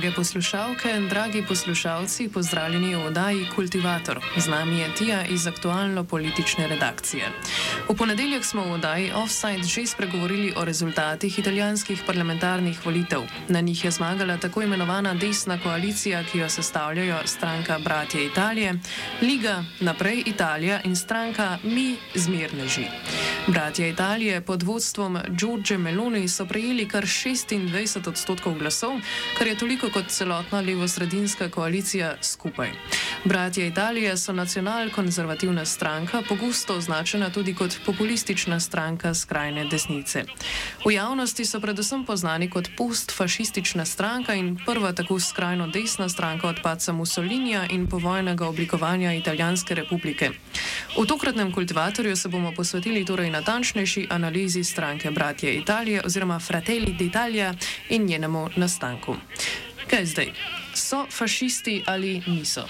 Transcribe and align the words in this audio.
Drage 0.00 0.16
poslušalke, 0.16 0.88
dragi 1.10 1.44
poslušalci, 1.48 2.28
pozdravljeni 2.28 2.94
v 2.94 3.06
oddaji 3.06 3.48
Kultivator. 3.54 4.20
Z 4.36 4.48
nami 4.48 4.78
je 4.78 4.94
Tija 4.94 5.24
iz 5.26 5.46
aktualno-politične 5.46 6.68
redakcije. 6.68 7.28
V 7.88 7.96
ponedeljek 7.96 8.44
smo 8.44 8.64
v 8.64 8.72
oddaji 8.72 9.12
Offside 9.12 9.62
že 9.62 9.86
spregovorili 9.86 10.54
o 10.56 10.64
rezultatih 10.64 11.38
italijanskih 11.38 12.02
parlamentarnih 12.06 12.86
volitev. 12.86 13.22
Na 13.48 13.60
njih 13.60 13.84
je 13.84 13.90
zmagala 13.90 14.36
tako 14.36 14.62
imenovana 14.62 15.14
desna 15.14 15.58
koalicija, 15.62 16.24
ki 16.24 16.38
jo 16.38 16.48
sestavljajo 16.48 17.18
stranka 17.24 17.78
Bratje 17.78 18.26
Italije, 18.26 18.74
Liga 19.22 19.64
Naprej 19.80 20.22
Italija 20.26 20.80
in 20.84 20.96
stranka 20.96 21.58
Mi 21.62 21.96
Zmirneži. 22.14 22.86
Bratje 23.46 23.90
Italije 23.90 24.40
pod 24.40 24.62
vodstvom 24.62 25.18
Giorgio 25.28 25.78
Meloni 25.78 26.28
so 26.28 26.46
prejeli 26.46 26.88
kar 26.88 27.04
26 27.04 28.08
odstotkov 28.08 28.54
glasov, 28.54 28.92
kar 29.38 29.46
je 29.46 29.58
toliko 29.58 29.89
kot 29.92 30.08
celotna 30.08 30.60
levo-sredinska 30.60 31.48
koalicija 31.50 32.14
skupaj. 32.22 32.70
Bratje 33.24 33.66
Italije 33.66 34.16
so 34.16 34.32
nacionalkonzervativna 34.32 35.64
stranka, 35.64 36.22
pogosto 36.28 36.76
označena 36.76 37.30
tudi 37.30 37.54
kot 37.54 37.76
populistična 37.86 38.60
stranka 38.60 39.14
skrajne 39.14 39.64
desnice. 39.64 40.24
V 40.86 40.92
javnosti 40.92 41.44
so 41.44 41.60
predvsem 41.60 42.04
poznani 42.04 42.50
kot 42.50 42.68
postfašistična 42.76 43.84
stranka 43.84 44.34
in 44.34 44.58
prva 44.66 44.92
tako 44.92 45.20
skrajno 45.20 45.66
desna 45.66 46.08
stranka 46.08 46.48
od 46.48 46.56
paca 46.62 46.92
Mussolinija 46.92 47.66
in 47.70 47.86
povojnega 47.86 48.46
oblikovanja 48.46 49.14
Italijanske 49.14 49.74
republike. 49.74 50.30
V 50.98 51.06
tokratnem 51.06 51.52
kultivatorju 51.52 52.16
se 52.16 52.28
bomo 52.28 52.52
posvetili 52.56 53.04
torej 53.04 53.30
natančnejši 53.30 54.06
analizi 54.10 54.64
stranke 54.64 55.10
Bratje 55.10 55.54
Italije 55.54 56.02
oziroma 56.04 56.38
Fratelli 56.38 56.96
d'Italia 56.98 57.54
in 57.88 58.04
njenemu 58.04 58.48
nastanku. 58.56 59.16
Kaj 59.90 60.04
zdaj? 60.06 60.32
So 60.74 61.06
fašisti 61.10 61.82
ali 61.86 62.22
niso? 62.26 62.66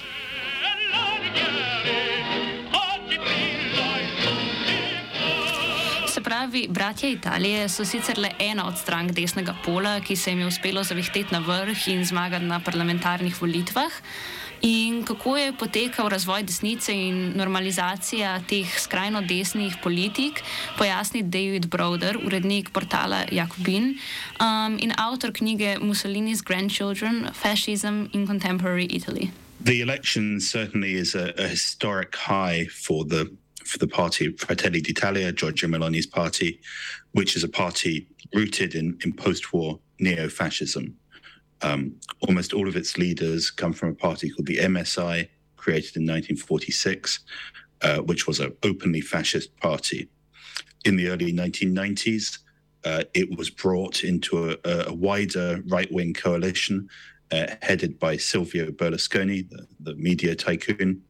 Pravi, 6.23 6.67
bratje 6.69 7.11
Italije 7.11 7.69
so 7.69 7.85
sicer 7.85 8.17
le 8.17 8.29
ena 8.39 8.67
od 8.67 8.77
strank 8.77 9.11
desnega 9.11 9.55
pola, 9.65 9.99
ki 9.99 10.15
se 10.15 10.31
jim 10.31 10.39
je 10.39 10.47
uspelo 10.47 10.83
zavihteti 10.83 11.33
na 11.33 11.39
vrh 11.39 11.87
in 11.87 12.05
zmagati 12.05 12.45
na 12.45 12.59
parlamentarnih 12.59 13.41
volitvah. 13.41 13.91
In 14.61 15.05
kako 15.05 15.37
je 15.37 15.53
potekal 15.57 16.09
razvoj 16.09 16.43
desnice 16.43 16.93
in 16.93 17.33
normalizacija 17.35 18.43
teh 18.49 18.79
skrajno 18.79 19.21
desnih 19.21 19.73
politik, 19.83 20.43
pojasni 20.77 21.23
David 21.23 21.65
Broder, 21.65 22.17
urednik 22.25 22.69
portala 22.69 23.25
Jakobin 23.31 23.97
um, 24.39 24.77
in 24.81 24.93
avtor 24.97 25.33
knjige 25.33 25.77
Mussolini's 25.81 26.41
Grandchildren: 26.41 27.27
Fascism 27.33 28.05
in 28.13 28.27
Contemporary 28.27 28.87
Italy. 28.89 29.31
The 29.65 29.81
election 29.81 30.39
certainly 30.39 30.93
is 30.93 31.15
a, 31.15 31.33
a 31.37 31.47
historic 31.47 32.15
high 32.15 32.67
for 32.85 33.05
the 33.05 33.25
for 33.65 33.77
the 33.79 33.87
party 33.87 34.35
Fratelli 34.37 34.81
d'Italia, 34.81 35.31
Giorgio 35.31 35.69
Meloni's 35.69 36.07
party, 36.07 36.59
which 37.13 37.35
is 37.35 37.43
a 37.43 37.49
party 37.49 38.07
rooted 38.33 38.75
in, 38.75 38.97
in 39.03 39.13
post-war 39.13 39.79
neo-fascism. 39.99 40.97
Um, 41.63 41.95
almost 42.21 42.53
all 42.53 42.67
of 42.67 42.75
its 42.75 42.97
leaders 42.97 43.51
come 43.51 43.73
from 43.73 43.89
a 43.89 43.95
party 43.95 44.29
called 44.29 44.47
the 44.47 44.57
MSI, 44.57 45.27
created 45.57 45.95
in 45.95 46.03
1946, 46.03 47.19
uh, 47.81 47.97
which 47.99 48.27
was 48.27 48.39
an 48.39 48.55
openly 48.63 49.01
fascist 49.01 49.55
party. 49.57 50.09
In 50.85 50.95
the 50.95 51.09
early 51.09 51.31
1990s, 51.31 52.39
uh, 52.83 53.03
it 53.13 53.37
was 53.37 53.49
brought 53.49 54.03
into 54.03 54.51
a, 54.51 54.57
a 54.87 54.93
wider 54.93 55.61
right 55.67 55.91
wing 55.91 56.13
coalition 56.13 56.89
uh, 57.31 57.47
headed 57.61 57.99
by 57.99 58.17
Silvio 58.17 58.71
Berlusconi, 58.71 59.47
the, 59.49 59.67
the 59.79 59.95
media 59.95 60.35
tycoon. 60.35 61.01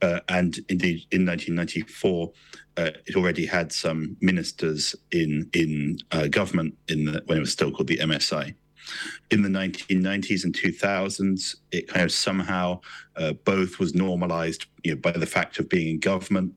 Uh, 0.00 0.20
and 0.28 0.58
indeed, 0.68 1.06
in 1.12 1.24
1994, 1.24 2.32
uh, 2.76 2.90
it 3.06 3.16
already 3.16 3.46
had 3.46 3.72
some 3.72 4.16
ministers 4.20 4.96
in 5.12 5.48
in 5.52 5.98
uh, 6.10 6.26
government 6.26 6.74
in 6.88 7.04
the, 7.04 7.22
when 7.26 7.38
it 7.38 7.40
was 7.40 7.52
still 7.52 7.70
called 7.70 7.86
the 7.86 7.98
MSI. 7.98 8.54
In 9.30 9.42
the 9.42 9.48
1990s 9.48 10.44
and 10.44 10.54
2000s, 10.54 11.56
it 11.70 11.88
kind 11.88 12.04
of 12.04 12.12
somehow 12.12 12.80
uh, 13.16 13.32
both 13.44 13.78
was 13.78 13.94
normalized 13.94 14.66
you 14.84 14.92
know, 14.92 15.00
by 15.00 15.12
the 15.12 15.26
fact 15.26 15.58
of 15.58 15.68
being 15.68 15.88
in 15.88 15.98
government, 16.00 16.52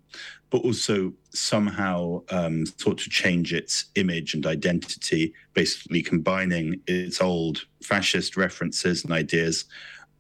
but 0.50 0.62
also 0.64 1.14
somehow 1.32 2.22
um, 2.30 2.66
sought 2.66 2.98
to 3.00 3.10
change 3.10 3.54
its 3.54 3.86
image 3.96 4.34
and 4.34 4.46
identity, 4.46 5.34
basically 5.54 6.02
combining 6.02 6.82
its 6.88 7.22
old 7.22 7.66
fascist 7.84 8.38
references 8.38 9.04
and 9.04 9.12
ideas 9.14 9.66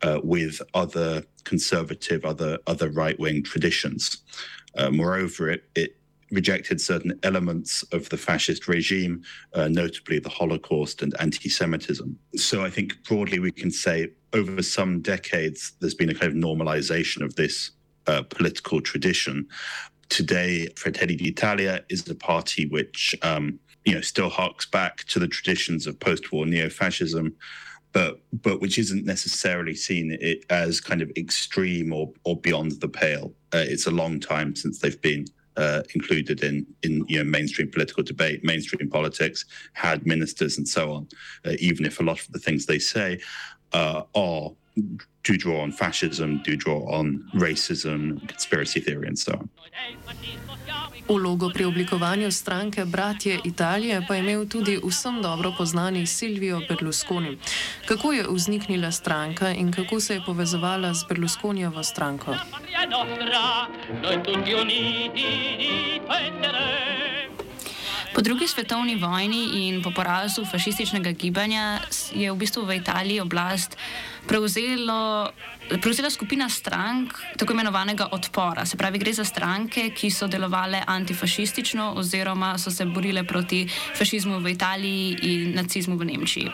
uh, 0.01 0.19
with 0.23 0.61
other 0.73 1.23
conservative, 1.43 2.25
other 2.25 2.57
other 2.67 2.89
right 2.89 3.19
wing 3.19 3.43
traditions. 3.43 4.17
Uh, 4.77 4.89
moreover, 4.89 5.49
it, 5.49 5.63
it 5.75 5.95
rejected 6.31 6.81
certain 6.81 7.19
elements 7.23 7.83
of 7.91 8.09
the 8.09 8.17
fascist 8.17 8.67
regime, 8.67 9.23
uh, 9.53 9.67
notably 9.67 10.19
the 10.19 10.29
Holocaust 10.29 11.01
and 11.01 11.13
anti 11.19 11.49
Semitism. 11.49 12.17
So 12.35 12.63
I 12.63 12.69
think 12.69 13.03
broadly 13.03 13.39
we 13.39 13.51
can 13.51 13.71
say 13.71 14.09
over 14.33 14.61
some 14.61 15.01
decades 15.01 15.73
there's 15.79 15.93
been 15.93 16.09
a 16.09 16.15
kind 16.15 16.31
of 16.31 16.37
normalization 16.37 17.21
of 17.21 17.35
this 17.35 17.71
uh, 18.07 18.23
political 18.23 18.81
tradition. 18.81 19.47
Today, 20.09 20.67
Fratelli 20.75 21.15
d'Italia 21.15 21.83
is 21.89 22.07
a 22.09 22.15
party 22.15 22.67
which 22.67 23.15
um, 23.21 23.59
you 23.85 23.93
know 23.93 24.01
still 24.01 24.29
harks 24.29 24.65
back 24.65 25.03
to 25.05 25.19
the 25.19 25.27
traditions 25.27 25.87
of 25.87 25.99
post-war 25.99 26.45
neo-fascism, 26.45 27.35
but 27.91 28.21
but 28.41 28.61
which 28.61 28.77
isn't 28.77 29.05
necessarily 29.05 29.73
seen 29.73 30.17
as 30.49 30.79
kind 30.79 31.01
of 31.01 31.11
extreme 31.17 31.93
or 31.93 32.11
or 32.23 32.39
beyond 32.39 32.73
the 32.81 32.89
pale. 32.89 33.33
Uh, 33.53 33.63
it's 33.65 33.87
a 33.87 33.91
long 33.91 34.19
time 34.19 34.55
since 34.55 34.79
they've 34.79 35.01
been 35.01 35.25
uh, 35.57 35.81
included 35.93 36.43
in 36.43 36.65
in 36.83 37.05
you 37.07 37.17
know 37.17 37.23
mainstream 37.23 37.69
political 37.69 38.03
debate, 38.03 38.43
mainstream 38.43 38.89
politics, 38.89 39.45
had 39.73 40.05
ministers 40.05 40.57
and 40.57 40.67
so 40.67 40.91
on. 40.91 41.07
Uh, 41.45 41.53
even 41.59 41.85
if 41.85 41.99
a 41.99 42.03
lot 42.03 42.19
of 42.19 42.31
the 42.31 42.39
things 42.39 42.65
they 42.65 42.79
say 42.79 43.19
uh, 43.73 44.03
are 44.15 44.51
do 45.23 45.37
draw 45.37 45.61
on 45.61 45.71
fascism, 45.71 46.41
do 46.43 46.55
draw 46.55 46.85
on 46.91 47.27
racism, 47.35 48.27
conspiracy 48.27 48.79
theory, 48.79 49.07
and 49.07 49.17
so 49.17 49.33
on. 49.33 49.49
Vlogo 51.09 51.49
pri 51.49 51.65
oblikovanju 51.65 52.31
stranke 52.31 52.85
Bratje 52.85 53.39
Italije 53.43 54.05
pa 54.07 54.15
je 54.15 54.19
imel 54.19 54.47
tudi 54.47 54.79
vsem 54.83 55.21
dobro 55.21 55.53
poznani 55.57 56.05
Silvio 56.07 56.61
Berlusconi. 56.69 57.37
Kako 57.87 58.11
je 58.11 58.25
vzniknila 58.29 58.91
stranka 58.91 59.49
in 59.49 59.71
kako 59.71 59.99
se 59.99 60.13
je 60.13 60.21
povezovala 60.25 60.93
z 60.93 61.05
Berlusconijevo 61.09 61.83
stranko? 61.83 62.35
Po 68.15 68.21
drugi 68.21 68.47
svetovni 68.47 68.95
vojni 68.95 69.67
in 69.67 69.83
po 69.83 69.91
porazu 69.91 70.45
fašističnega 70.45 71.11
gibanja 71.11 71.81
je 72.15 72.31
v 72.31 72.37
bistvu 72.39 72.63
v 72.63 72.77
Italiji 72.79 73.19
oblast 73.19 73.75
prevzelo, 74.27 75.27
prevzela 75.83 76.09
skupina 76.09 76.49
strank 76.49 77.11
tako 77.35 77.53
imenovanega 77.53 78.07
odpora. 78.11 78.65
Se 78.65 78.77
pravi, 78.77 79.03
gre 79.03 79.13
za 79.13 79.25
stranke, 79.27 79.89
ki 79.91 80.11
so 80.11 80.31
delovale 80.31 80.79
antifašistično 80.87 81.91
oziroma 81.99 82.57
so 82.57 82.71
se 82.71 82.85
borile 82.85 83.27
proti 83.27 83.67
fašizmu 83.97 84.39
v 84.39 84.55
Italiji 84.55 85.17
in 85.21 85.55
nacizmu 85.55 85.97
v 85.97 86.05
Nemčiji. 86.05 86.51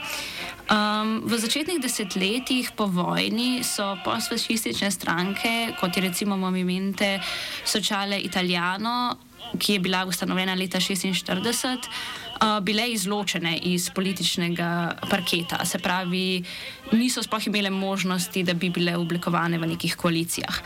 Um, 0.72 1.22
v 1.30 1.38
začetnih 1.38 1.78
desetletjih 1.78 2.72
po 2.74 2.90
vojni 2.90 3.62
so 3.64 3.98
postfašistične 4.02 4.92
stranke, 4.92 5.76
kot 5.78 5.98
je 5.98 6.10
recimo 6.10 6.38
Movimente 6.38 7.20
Sociale 7.66 8.18
Italiano, 8.18 9.30
ki 9.60 9.74
je 9.74 9.80
bila 9.80 10.06
ustanovljena 10.06 10.54
leta 10.56 10.80
1946, 10.80 11.78
uh, 12.42 12.60
bile 12.64 12.88
izločene 12.92 13.58
iz 13.58 13.90
političnega 13.90 14.98
parketa. 15.10 15.66
Se 15.66 15.80
pravi, 15.80 16.44
niso 16.92 17.24
sploh 17.24 17.48
imele 17.48 17.70
možnosti, 17.70 18.44
da 18.44 18.54
bi 18.54 18.70
bile 18.70 18.96
oblikovane 18.98 19.60
v 19.60 19.74
nekih 19.76 19.96
koalicijah. 19.96 20.62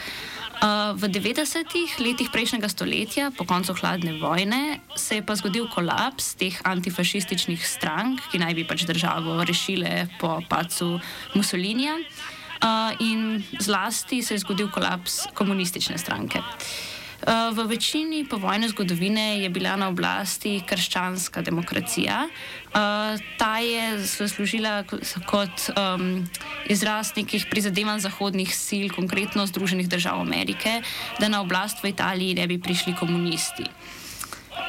Uh, 0.56 0.96
v 0.96 1.12
90-ih 1.12 2.00
letih 2.00 2.30
prejšnjega 2.32 2.70
stoletja, 2.72 3.32
po 3.38 3.44
koncu 3.46 3.76
hladne 3.76 4.16
vojne, 4.22 4.80
se 4.96 5.20
je 5.20 5.26
pa 5.26 5.36
zgodil 5.36 5.68
kolaps 5.68 6.36
teh 6.40 6.56
antifašističnih 6.64 7.60
strank, 7.60 8.24
ki 8.32 8.40
naj 8.40 8.56
bi 8.56 8.64
pač 8.64 8.88
državo 8.88 9.44
rešile 9.44 10.08
po 10.20 10.40
pacu 10.48 10.96
Mussolinija, 11.36 12.00
uh, 12.00 12.96
in 13.04 13.44
zlasti 13.60 14.24
se 14.24 14.40
je 14.40 14.46
zgodil 14.48 14.72
kolaps 14.72 15.26
komunistične 15.36 16.00
stranke. 16.00 16.40
Uh, 16.40 16.95
v 17.26 17.68
večini 17.68 18.26
povojne 18.28 18.70
zgodovine 18.70 19.40
je 19.42 19.50
bila 19.50 19.76
na 19.76 19.88
oblasti 19.88 20.62
krščanska 20.68 21.42
demokracija. 21.42 22.28
Uh, 22.28 23.16
ta 23.38 23.60
je 23.64 24.04
služila 24.08 24.84
kot 25.26 25.72
izraz 26.68 27.16
nekih 27.16 27.48
prizadevanj 27.50 28.04
zahodnih 28.04 28.52
sil, 28.66 28.86
konkretno 28.92 29.48
Združenih 29.48 29.88
držav 29.90 30.20
Amerike, 30.22 30.82
da 31.20 31.32
na 31.32 31.42
oblast 31.42 31.84
v 31.84 31.96
Italiji 31.96 32.36
ne 32.36 32.48
bi 32.48 32.60
prišli 32.60 32.96
komunisti. 33.00 33.64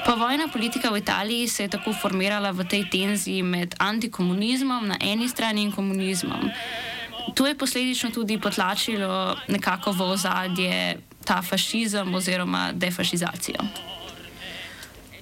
Povojna 0.07 0.49
politika 0.49 0.91
v 0.91 0.99
Italiji 1.03 1.49
se 1.49 1.63
je 1.63 1.69
tako 1.69 1.93
formirala 1.93 2.51
v 2.51 2.63
tej 2.65 2.87
tenziji 2.91 3.43
med 3.43 3.75
antikomunizmom 3.79 4.87
na 4.87 4.97
eni 5.03 5.29
strani 5.29 5.63
in 5.63 5.73
komunizmom. 5.73 6.51
To 7.35 7.47
je 7.47 7.59
posledično 7.59 8.11
tudi 8.11 8.39
potlačilo 8.39 9.37
nekako 9.49 9.93
v 9.93 10.03
ozadje 10.03 10.99
ta 11.26 11.43
fašizem 11.43 12.14
oziroma 12.14 12.70
defašizacijo. 12.73 13.67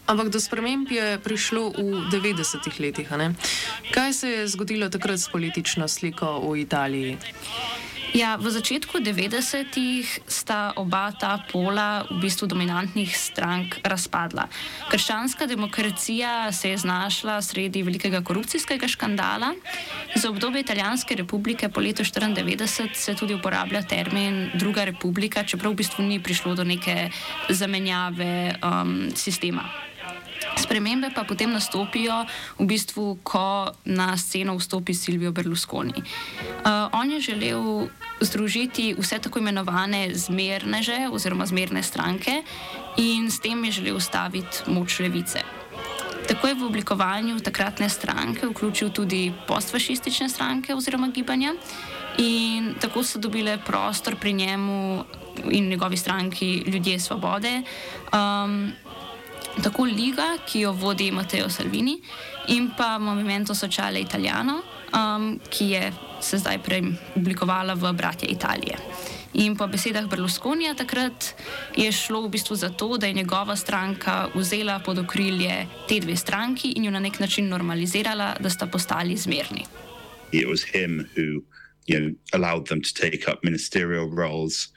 Ampak 0.05 0.29
do 0.29 0.41
sprememb 0.41 0.91
je 0.93 1.17
prišlo 1.25 1.73
v 1.81 2.05
90-ih 2.13 2.81
letih. 2.81 3.09
Kaj 3.89 4.13
se 4.13 4.29
je 4.29 4.49
zgodilo 4.53 4.89
takrat 4.93 5.19
s 5.19 5.33
politično 5.33 5.89
sliko 5.89 6.45
v 6.45 6.61
Italiji? 6.61 7.17
Ja, 8.15 8.39
v 8.39 8.47
začetku 8.47 9.03
90-ih 9.03 10.07
sta 10.31 10.71
oba 10.79 11.11
ta 11.11 11.43
pola 11.51 12.07
v 12.07 12.23
bistvu 12.23 12.47
dominantnih 12.47 13.11
strank 13.11 13.83
razpadla. 13.83 14.47
Krščanska 14.87 15.51
demokracija 15.51 16.47
se 16.55 16.71
je 16.71 16.79
znašla 16.79 17.43
sredi 17.43 17.83
velikega 17.83 18.23
korupcijskega 18.23 18.87
škandala. 18.87 19.59
Za 20.15 20.31
obdobje 20.31 20.63
Italijanske 20.63 21.19
republike 21.19 21.67
po 21.67 21.83
letu 21.83 22.07
1994 22.07 22.95
se 22.95 23.15
tudi 23.19 23.35
uporablja 23.35 23.83
termin 23.83 24.55
Druga 24.55 24.87
republika, 24.87 25.43
čeprav 25.43 25.75
v 25.75 25.83
bistvu 25.83 26.07
ni 26.07 26.23
prišlo 26.23 26.55
do 26.55 26.63
neke 26.63 27.11
zamenjave 27.51 28.55
um, 28.63 29.11
sistema. 29.11 29.67
Spremembe 30.57 31.11
pa 31.15 31.25
potem 31.25 31.53
nastopijo, 31.53 32.25
v 32.59 32.67
bistvu, 32.67 33.19
ko 33.23 33.73
na 33.85 34.17
sceno 34.17 34.57
vstopi 34.57 34.95
Silvio 34.95 35.33
Berlusconi. 35.33 35.93
Uh, 35.99 36.89
on 36.93 37.11
je 37.11 37.21
želel 37.21 37.89
združiti 38.21 38.95
vse 38.99 39.19
tako 39.19 39.39
imenovane 39.39 40.15
zmerneže 40.15 41.09
oziroma 41.13 41.47
zmerne 41.47 41.83
stranke 41.83 42.43
in 42.97 43.31
s 43.31 43.41
tem 43.41 43.65
je 43.65 43.73
želel 43.73 43.97
ustaviti 43.97 44.71
moč 44.71 45.01
levice. 45.01 45.43
Tako 46.29 46.49
je 46.49 46.55
v 46.55 46.65
oblikovanju 46.65 47.41
takratne 47.41 47.89
stranke 47.89 48.47
vključil 48.47 48.91
tudi 48.91 49.33
postfašistične 49.49 50.29
stranke 50.29 50.75
oziroma 50.75 51.09
gibanja 51.09 51.53
in 52.19 52.75
tako 52.81 53.03
so 53.03 53.19
dobile 53.19 53.59
prostor 53.67 54.17
pri 54.17 54.33
njemu 54.33 55.05
in 55.51 55.69
njegovi 55.69 55.97
stranki 55.97 56.63
ljudje 56.67 57.01
svobode. 57.01 57.63
Um, 58.13 58.73
tako 59.63 59.85
Liga, 59.85 60.39
ki 60.47 60.61
jo 60.61 60.73
vodi 60.73 61.11
Matteo 61.11 61.49
Salvini, 61.49 62.01
in 62.49 62.71
pa 62.77 62.99
Movimento 62.99 63.55
Sociale 63.55 64.01
Italiano, 64.01 64.63
um, 64.93 65.41
ki 65.51 65.69
je 65.71 65.93
se 66.21 66.39
zdaj 66.39 66.59
preoblikovala 66.65 67.75
v 67.75 67.93
Bratje 67.93 68.29
Italije. 68.29 68.79
In 69.35 69.57
po 69.57 69.67
besedah 69.67 70.07
Berlusconija 70.07 70.75
takrat 70.79 71.35
je 71.77 71.93
šlo 71.93 72.23
v 72.23 72.31
bistvu 72.39 72.57
za 72.57 72.71
to, 72.71 72.97
da 72.97 73.07
je 73.07 73.13
njegova 73.13 73.57
stranka 73.57 74.29
vzela 74.35 74.79
pod 74.79 74.99
okrilje 74.99 75.67
te 75.89 76.01
dve 76.01 76.17
stranki 76.17 76.73
in 76.77 76.85
jo 76.85 76.91
na 76.91 77.01
nek 77.01 77.19
način 77.21 77.49
normalizirala, 77.49 78.37
da 78.41 78.51
sta 78.51 78.67
postali 78.67 79.17
zmerni. 79.17 79.67
It 80.33 80.47
was 80.47 80.63
him 80.73 81.09
who 81.17 81.43
you 81.87 82.01
know, 82.01 82.15
allowed 82.33 82.67
them 82.67 82.81
to 82.81 82.93
take 82.95 83.29
up 83.33 83.45
ministerial 83.45 84.09
roles, 84.09 84.69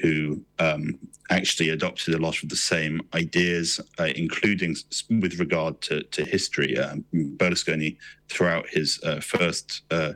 who 0.00 0.42
um, 0.58 0.98
actually 1.30 1.70
adopted 1.70 2.14
a 2.14 2.18
lot 2.18 2.42
of 2.42 2.48
the 2.48 2.56
same 2.56 3.00
ideas, 3.14 3.80
uh, 3.98 4.08
including 4.16 4.76
with 5.10 5.38
regard 5.38 5.80
to, 5.82 6.02
to 6.04 6.24
history. 6.24 6.78
Um, 6.78 7.04
Berlusconi, 7.12 7.96
throughout 8.28 8.68
his 8.68 9.00
uh, 9.04 9.20
first 9.20 9.82
uh, 9.90 10.12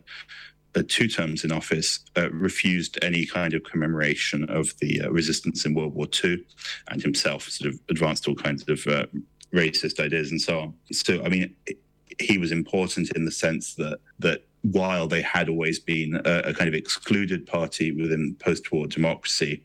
uh 0.74 0.82
two 0.88 1.08
terms 1.08 1.44
in 1.44 1.52
office, 1.52 2.00
uh, 2.16 2.30
refused 2.30 2.98
any 3.02 3.26
kind 3.26 3.54
of 3.54 3.62
commemoration 3.64 4.48
of 4.48 4.72
the 4.78 5.02
resistance 5.10 5.64
in 5.66 5.74
World 5.74 5.94
War 5.94 6.06
II, 6.24 6.44
and 6.88 7.02
himself 7.02 7.48
sort 7.48 7.72
of 7.72 7.80
advanced 7.90 8.26
all 8.28 8.34
kinds 8.34 8.62
of 8.68 8.78
racist 9.52 10.00
ideas 10.00 10.30
and 10.30 10.40
so 10.40 10.60
on. 10.60 10.74
So, 10.92 11.22
I 11.22 11.28
mean, 11.28 11.54
he 12.18 12.38
was 12.38 12.52
important 12.52 13.10
in 13.14 13.24
the 13.24 13.30
sense 13.30 13.74
that 13.74 13.98
that 14.18 14.44
while 14.62 15.06
they 15.06 15.22
had 15.22 15.48
always 15.48 15.78
been 15.78 16.20
a, 16.24 16.38
a 16.46 16.54
kind 16.54 16.68
of 16.68 16.74
excluded 16.74 17.46
party 17.46 17.92
within 17.92 18.36
post-war 18.38 18.86
democracy, 18.86 19.62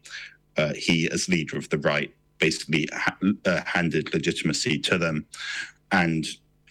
uh, 0.58 0.74
he, 0.74 1.10
as 1.12 1.30
leader 1.30 1.58
of 1.58 1.70
the 1.70 1.78
right, 1.78 2.14
basically 2.40 2.88
ha- 2.92 3.18
uh, 3.46 3.62
handed 3.66 4.14
legitimacy 4.14 4.80
to 4.80 4.98
them. 4.98 5.26
And 5.92 6.28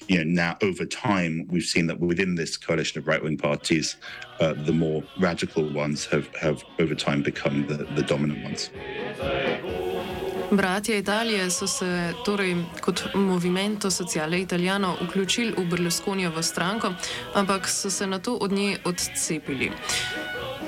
you 0.09 0.19
know, 0.19 0.25
now 0.25 0.57
over 0.63 0.85
time, 0.85 1.47
we've 1.51 1.65
seen 1.65 1.87
that 1.89 1.99
within 1.99 2.35
this 2.37 2.57
coalition 2.57 3.01
of 3.01 3.09
right-wing 3.09 3.39
parties, 3.39 3.97
uh, 4.39 4.53
the 4.53 4.73
more 4.73 5.03
radical 5.19 5.69
ones 5.73 6.05
have, 6.07 6.33
have 6.37 6.63
over 6.79 6.95
time 6.95 7.23
become 7.23 7.67
the, 7.67 7.85
the 7.97 8.03
dominant 8.03 8.45
ones. 8.45 8.71
Bratje 10.51 10.99
Italije 10.99 11.51
so 11.51 11.67
se 11.67 12.13
torej 12.25 12.57
kot 12.81 13.03
Movimento 13.15 13.91
Sociale 13.91 14.41
Italiano 14.41 14.97
vključili 15.01 15.55
v 15.59 15.65
Berlusconijevo 15.65 16.43
stranko, 16.43 16.95
ampak 17.35 17.69
so 17.69 17.91
se 17.91 18.07
na 18.07 18.19
to 18.19 18.35
od 18.35 18.53
nje 18.53 18.79
odcepili. 18.85 19.71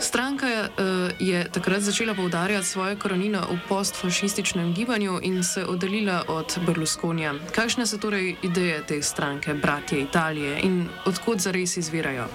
Stranka 0.00 0.46
uh, 0.46 1.10
je 1.18 1.50
takrat 1.52 1.80
začela 1.80 2.14
poudarjati 2.14 2.66
svoje 2.66 2.96
korenine 2.96 3.38
v 3.38 3.58
postfašističnem 3.68 4.74
gibanju 4.74 5.20
in 5.22 5.44
se 5.44 5.64
oddaljila 5.64 6.24
od 6.28 6.58
Berlusconija. 6.66 7.34
Kakšne 7.54 7.86
so 7.86 7.98
torej 7.98 8.36
ideje 8.42 8.82
te 8.86 9.02
stranke, 9.02 9.54
bratje 9.54 10.00
Italije 10.00 10.60
in 10.62 10.88
odkud 11.04 11.38
zares 11.38 11.76
izvirajo? 11.76 12.28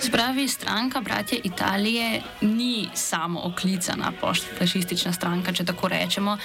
Spravi, 0.00 0.48
stranka 0.48 1.00
Bratje 1.00 1.40
Italije 1.44 2.22
ni 2.40 2.88
samo 2.94 3.40
oklicana 3.44 4.12
postfašistična 4.20 5.12
stranka, 5.12 5.52
če 5.52 5.64
tako 5.64 5.88
rečemo, 5.88 6.36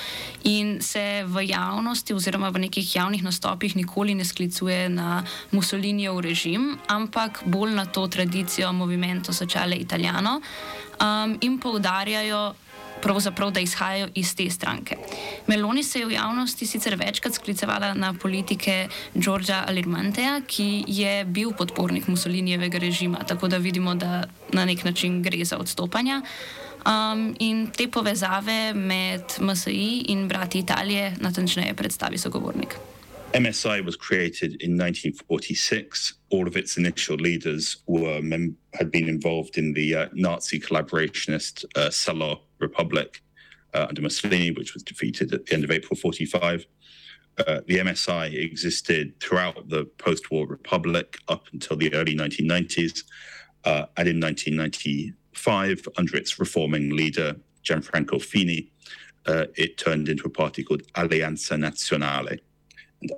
in 0.44 0.82
se 0.82 1.24
v 1.26 1.46
javnosti 1.46 2.14
oziroma 2.14 2.50
v 2.50 2.66
nekih 2.66 2.96
javnih 2.96 3.24
nastopih 3.24 3.76
nikoli 3.76 4.16
ne 4.16 4.26
sklicuje 4.26 4.90
na 4.90 5.24
Mussolinijev 5.52 6.20
režim, 6.20 6.78
ampak 6.88 7.44
bolj 7.46 7.76
na 7.76 7.86
to 7.86 8.08
tradicijo 8.08 8.74
Movimento 8.74 9.34
Sociale 9.34 9.76
Italiano 9.76 10.42
um, 10.42 11.38
in 11.42 11.60
poudarjajo 11.60 12.54
pravzaprav, 13.04 13.52
da 13.52 13.60
izhajajo 13.60 14.08
iz 14.16 14.36
te 14.36 14.50
stranke. 14.50 14.98
Meloni 15.48 15.84
se 15.84 16.00
je 16.00 16.06
v 16.06 16.16
javnosti 16.16 16.66
sicer 16.66 16.96
večkrat 16.96 17.34
sklicevala 17.34 17.94
na 17.94 18.14
politike 18.14 18.88
Đorđa 19.14 19.64
Alirmanteja, 19.68 20.42
ki 20.48 20.84
je 20.88 21.26
bil 21.26 21.52
podpornik 21.58 22.08
Mussolinijevega 22.08 22.78
režima, 22.78 23.24
tako 23.28 23.48
da 23.48 23.58
vidimo, 23.58 23.96
da 23.96 24.24
na 24.54 24.66
nek 24.66 24.84
način 24.84 25.22
gre 25.24 25.46
za 25.46 25.58
odstopanja. 25.58 26.22
Um, 26.84 27.36
in 27.40 27.68
te 27.72 27.88
povezave 27.88 28.74
med 28.74 29.24
MSI 29.40 30.04
in 30.08 30.28
brati 30.28 30.60
Italije 30.60 31.16
natančneje 31.20 31.74
predstavi 31.74 32.18
sogovornik. 32.18 32.76
MSI 33.34 33.84
was 33.84 33.96
created 33.96 34.62
in 34.62 34.78
1946. 34.78 36.14
All 36.30 36.48
of 36.48 36.56
its 36.56 36.78
initial 36.78 37.16
leaders 37.16 37.78
were 37.88 38.22
had 38.74 38.92
been 38.92 39.10
involved 39.10 39.58
in 39.58 39.74
the 39.74 39.96
uh, 39.96 40.10
Nazi 40.14 40.60
collaborationist 40.60 41.66
uh, 41.76 42.36
Republic 42.60 43.24
uh, 43.74 43.88
under 43.90 44.04
Mussolini, 44.04 44.52
which 44.52 44.76
was 44.76 44.84
defeated 44.84 45.34
at 45.34 45.48
the 45.48 45.54
end 45.54 45.64
of 45.64 45.72
April 45.72 45.98
45. 46.00 46.68
Uh, 47.40 47.62
the 47.66 47.80
MSI 47.80 48.32
existed 48.40 49.20
throughout 49.20 49.68
the 49.68 49.86
post 49.98 50.30
war 50.30 50.46
republic 50.46 51.18
up 51.28 51.48
until 51.54 51.76
the 51.76 51.92
early 51.96 52.16
1990s. 52.16 53.04
Uh, 53.66 53.86
and 53.98 54.08
in 54.08 54.20
1995, 54.20 55.88
under 55.98 56.16
its 56.16 56.40
reforming 56.40 56.96
leader, 56.96 57.36
Gianfranco 57.64 58.22
Fini, 58.22 58.72
uh, 59.26 59.46
it 59.56 59.78
turned 59.78 60.10
into 60.10 60.26
a 60.26 60.30
party 60.30 60.64
called 60.64 60.84
Alleanza 60.94 61.58
Nazionale, 61.58 62.40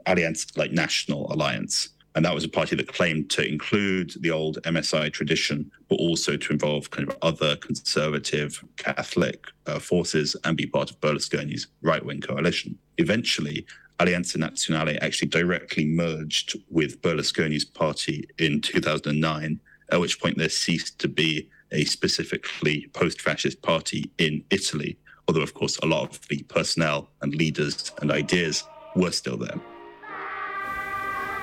Alliance, 0.06 0.56
like 0.58 0.72
National 0.72 1.32
Alliance. 1.32 1.90
And 2.16 2.24
that 2.24 2.34
was 2.34 2.46
a 2.46 2.50
party 2.50 2.78
that 2.78 2.88
claimed 2.88 3.30
to 3.32 3.46
include 3.46 4.14
the 4.22 4.32
old 4.32 4.62
MSI 4.64 5.12
tradition, 5.12 5.70
but 5.90 5.96
also 5.96 6.38
to 6.38 6.54
involve 6.54 6.90
kind 6.90 7.10
of 7.10 7.18
other 7.22 7.58
conservative 7.58 8.64
Catholic 8.78 9.48
uh, 9.68 9.80
forces 9.80 10.36
and 10.46 10.56
be 10.56 10.66
part 10.66 10.90
of 10.90 11.02
Berlusconi's 11.02 11.68
right 11.82 12.04
wing 12.04 12.22
coalition. 12.22 12.78
Eventually, 12.98 13.66
Alleanza 14.00 14.38
Nazionale 14.38 14.98
actually 15.02 15.28
directly 15.28 15.86
merged 15.86 16.58
with 16.70 17.02
Berlusconi's 17.02 17.66
party 17.66 18.28
in 18.40 18.62
2009, 18.62 19.60
at 19.92 20.00
which 20.00 20.20
point 20.22 20.38
there 20.38 20.50
ceased 20.50 20.98
to 21.00 21.10
be 21.10 21.50
a 21.72 21.84
specifically 21.84 22.88
post 22.94 23.22
fascist 23.22 23.62
party 23.62 24.10
in 24.18 24.44
Italy, 24.50 24.98
although, 25.28 25.42
of 25.42 25.54
course, 25.54 25.78
a 25.80 25.86
lot 25.86 26.10
of 26.10 26.28
the 26.30 26.44
personnel 26.44 27.10
and 27.22 27.36
leaders 27.36 27.92
and 28.02 28.12
ideas 28.12 28.64
were 28.96 29.12
still 29.12 29.38
there. 29.38 29.60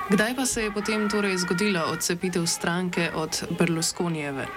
Kdaj 0.09 0.35
pa 0.35 0.45
se 0.45 0.63
je 0.63 0.71
potem 0.71 1.09
torej 1.09 1.37
zgodila 1.37 1.85
odcepitev 1.85 2.45
stranke 2.45 3.11
od 3.15 3.43
Berlusconijeve? 3.59 4.47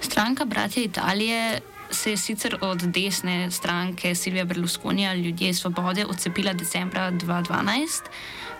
Stranka 0.00 0.44
Bratje 0.44 0.84
Italije 0.84 1.60
se 1.90 2.10
je 2.10 2.16
sicer 2.16 2.56
od 2.60 2.82
desne 2.82 3.50
stranke 3.50 4.14
Silvija 4.14 4.44
Berlusconija 4.44 5.14
Ljudje 5.14 5.54
svobode 5.54 6.06
odcepila 6.06 6.52
decembra 6.52 7.10
2012, 7.10 8.02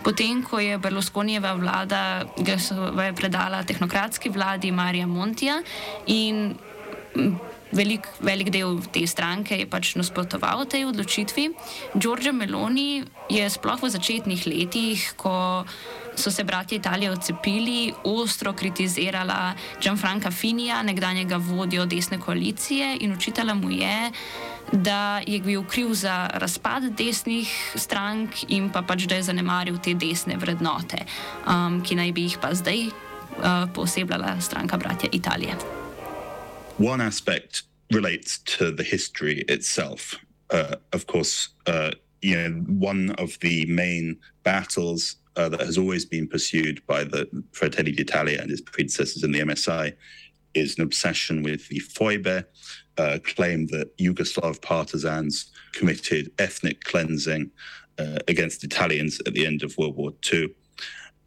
potem 0.03 0.43
ko 0.43 0.59
je 0.59 0.77
Berlusconijeva 0.77 1.53
vlada 1.53 2.25
je 3.05 3.13
predala 3.15 3.63
tehnokratski 3.63 4.29
vladi 4.29 4.71
Marija 4.71 5.07
Montija 5.07 5.61
in 6.07 6.55
velik, 7.71 8.07
velik 8.19 8.49
del 8.49 8.79
te 8.91 9.07
stranke 9.07 9.57
je 9.57 9.67
pač 9.69 9.93
nasprotoval 9.95 10.65
tej 10.65 10.89
odločitvi. 10.89 11.49
Giorgio 11.95 12.33
Meloni 12.33 13.03
je 13.29 13.49
sploh 13.49 13.81
v 13.81 13.89
začetnih 13.89 14.47
letih, 14.47 15.13
ko 15.17 15.65
so 16.19 16.31
se 16.31 16.43
bratje 16.43 16.77
Italije 16.77 17.11
odcepili, 17.11 17.93
ostro 18.03 18.53
kritizirala 18.53 19.53
Gianfranca 19.81 20.31
Finija, 20.31 20.83
nekdanjega 20.83 21.37
vodjo 21.37 21.85
desne 21.85 22.19
koalicije, 22.19 22.97
in 22.99 23.13
učitala 23.13 23.53
mu 23.53 23.71
je, 23.71 24.11
da 24.71 25.21
je 25.27 25.39
bil 25.39 25.63
kriv 25.63 25.93
za 25.93 26.29
razpad 26.33 26.83
desnih 26.97 27.73
strank 27.75 28.29
in 28.47 28.69
pa 28.69 28.81
pač, 28.81 29.03
da 29.03 29.15
je 29.15 29.23
zanemaril 29.23 29.77
te 29.83 29.93
desne 29.93 30.37
vrednote, 30.37 31.05
um, 31.47 31.81
ki 31.83 31.95
naj 31.95 32.11
bi 32.11 32.27
jih 32.27 32.37
pa 32.41 32.53
zdaj 32.53 32.85
uh, 32.85 32.91
posebljala 33.73 34.41
stranka 34.41 34.77
bratje 34.77 35.09
Italije. 35.11 35.55
One 36.77 37.03
aspect 37.07 37.63
relates 37.89 38.39
to 38.57 38.71
the 38.71 38.83
history 38.83 39.43
itself. 39.47 40.15
Uh, 40.53 40.75
of 40.93 41.05
course, 41.05 41.49
uh, 41.67 41.91
you 42.21 42.35
know, 42.35 42.89
one 42.89 43.15
of 43.17 43.39
the 43.39 43.65
main 43.65 44.17
battles 44.43 45.15
uh, 45.39 45.47
that 45.47 45.61
has 45.61 45.77
always 45.77 46.03
been 46.03 46.27
pursued 46.27 46.85
by 46.85 47.01
the 47.05 47.25
Fratelli 47.53 47.93
d'Italia 47.93 48.39
and 48.41 48.51
its 48.51 48.59
predecessors 48.59 49.23
in 49.23 49.31
the 49.31 49.39
MSI 49.39 49.95
is 50.53 50.77
an 50.77 50.83
obsession 50.83 51.43
with 51.43 51.65
the 51.69 51.79
Foibe, 51.79 52.43
uh, 52.97 53.19
claim 53.23 53.67
that 53.67 53.97
Yugoslav 53.97 54.61
partisans 54.61 55.51
committed 55.71 56.29
ethnic 56.39 56.83
cleansing 56.83 57.49
uh, 57.97 58.17
against 58.27 58.65
Italians 58.65 59.21
at 59.25 59.33
the 59.33 59.45
end 59.45 59.63
of 59.63 59.77
World 59.77 59.95
War 59.95 60.11
II 60.31 60.49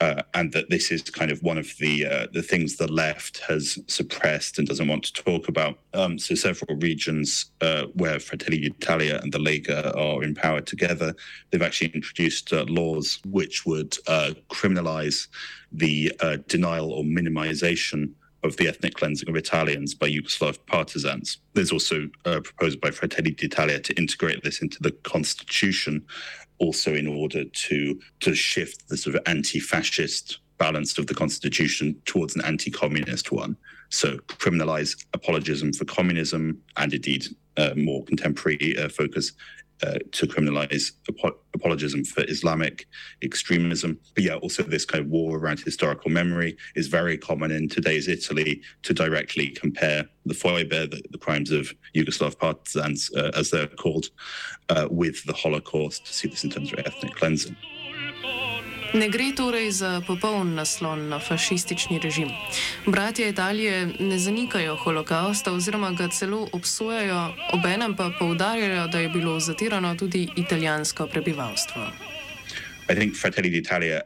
uh, 0.03 0.21
and 0.35 0.53
that 0.53 0.69
this 0.69 0.91
is 0.91 1.03
kind 1.03 1.31
of 1.31 1.41
one 1.45 1.59
of 1.59 1.69
the 1.79 2.05
uh, 2.05 2.27
the 2.33 2.43
things 2.43 2.77
the 2.77 2.91
left 2.91 3.39
has 3.49 3.79
suppressed 3.87 4.59
and 4.59 4.67
doesn't 4.67 4.89
want 4.89 5.05
to 5.05 5.13
talk 5.13 5.47
about. 5.49 5.79
Um, 5.95 6.19
so 6.19 6.35
several 6.35 6.77
regions 6.79 7.53
uh, 7.61 7.85
where 7.95 8.19
Fratelli 8.19 8.59
d'Italia 8.59 9.21
and 9.23 9.33
the 9.33 9.39
Lega 9.39 9.97
are 9.97 10.25
in 10.25 10.35
power 10.35 10.61
together, 10.61 11.15
they've 11.49 11.63
actually 11.63 11.93
introduced 11.95 12.53
uh, 12.53 12.65
laws 12.69 13.21
which 13.27 13.65
would 13.65 13.97
uh, 14.09 14.33
criminalize 14.51 15.29
the 15.71 16.13
uh, 16.19 16.39
denial 16.49 16.93
or 16.93 17.05
minimization 17.05 18.11
of 18.43 18.57
the 18.57 18.67
ethnic 18.67 18.95
cleansing 18.95 19.29
of 19.29 19.37
Italians 19.37 19.95
by 19.95 20.09
Yugoslav 20.09 20.59
partisans. 20.67 21.39
There's 21.55 21.71
also 21.71 22.09
a 22.25 22.41
proposal 22.41 22.81
by 22.81 22.91
Fratelli 22.91 23.31
d'Italia 23.31 23.79
to 23.79 23.95
integrate 23.95 24.43
this 24.43 24.61
into 24.61 24.83
the 24.83 24.91
constitution 24.91 26.05
also 26.59 26.95
in 26.95 27.07
order 27.07 27.45
to 27.45 28.01
to 28.21 28.35
shift 28.35 28.89
the 28.89 28.97
sort 28.97 29.17
of 29.17 29.23
anti-fascist 29.27 30.39
balance 30.59 30.97
of 30.99 31.07
the 31.07 31.15
constitution 31.15 32.01
towards 32.05 32.37
an 32.37 32.45
anti-communist 32.45 33.33
one. 33.33 33.57
So 33.89 34.19
criminalize 34.29 35.05
apologism 35.13 35.73
for 35.73 35.85
communism 35.85 36.61
and 36.77 36.95
indeed 36.95 37.27
uh, 37.57 37.75
more 37.77 38.05
contemporary 38.05 38.79
uh, 38.79 38.89
focus 38.89 39.33
uh, 39.83 39.99
to 40.13 40.27
criminalize 40.27 40.93
ap- 41.09 41.37
apologism 41.55 42.05
for 42.05 42.25
Islamic 42.29 42.87
extremism. 43.23 43.99
But 44.15 44.25
yeah, 44.25 44.35
also 44.37 44.63
this 44.63 44.85
kind 44.85 45.05
of 45.05 45.11
war 45.11 45.39
around 45.39 45.61
historical 45.61 46.11
memory 46.11 46.57
is 46.75 46.89
very 46.89 47.19
common 47.19 47.51
in 47.51 47.69
today's 47.69 48.09
Italy 48.09 48.63
to 48.83 48.95
directly 48.95 49.49
compare 49.49 50.09
the 50.27 50.35
Foibe, 50.35 50.71
the, 50.71 51.03
the 51.11 51.19
crimes 51.19 51.51
of 51.51 51.73
Yugoslav 51.95 52.39
partisans, 52.39 53.11
uh, 53.17 53.31
as 53.35 53.51
they're 53.51 53.67
called, 53.67 54.07
uh, 54.69 54.89
with 54.91 55.25
the 55.25 55.33
Holocaust, 55.33 56.07
to 56.07 56.13
see 56.13 56.29
this 56.29 56.45
in 56.45 56.51
terms 56.51 56.73
of 56.73 56.79
ethnic 56.81 57.15
cleansing. 57.15 57.57
Ne 58.95 59.09
gre 59.09 59.33
torej 59.37 59.71
za 59.73 60.03
popoln 60.07 60.55
naslon 60.55 61.09
na 61.09 61.19
fašistični 61.19 61.99
režim. 61.99 62.29
Bratje 62.87 63.29
Italije 63.29 63.87
ne 64.01 64.19
zanikajo 64.19 64.77
holokausta 64.77 65.53
oziroma 65.53 65.93
ga 65.93 66.09
celo 66.09 66.49
obsojajo, 66.53 67.35
obenem 67.53 67.97
pa 67.97 68.11
poudarjajo, 68.19 68.87
da 68.89 69.01
je 69.01 69.09
bilo 69.09 69.41
zatirano 69.41 69.95
tudi 69.95 70.29
italijansko 70.37 71.07
prebivalstvo. 71.07 71.83
I 72.91 72.95
think 72.95 73.17
Fratelli 73.17 73.51
d'Italia 73.51 74.01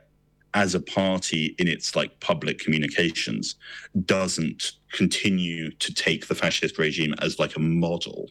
as 0.54 0.74
a 0.74 0.80
party 0.80 1.54
in 1.58 1.68
its 1.68 1.96
like 1.96 2.12
public 2.20 2.64
communications 2.64 3.56
doesn't 3.94 4.72
continue 4.98 5.70
to 5.70 5.92
take 5.92 6.26
the 6.28 6.34
fascist 6.34 6.78
regime 6.78 7.14
as 7.18 7.38
like 7.38 7.56
a 7.56 7.60
model 7.60 8.30